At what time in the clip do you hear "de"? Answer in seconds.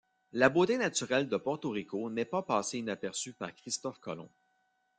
1.29-1.37